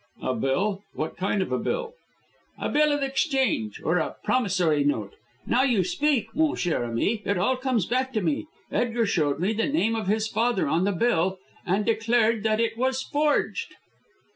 [0.23, 0.81] "A bill?
[0.95, 1.93] What kind of a bill?"
[2.57, 5.13] "A bill of exchange or a promissory note.
[5.45, 8.47] Now you speak, mon cher ami, it all comes back to me.
[8.71, 11.37] Edgar showed me the name of his father on the bill
[11.67, 13.75] and declared that it was forged."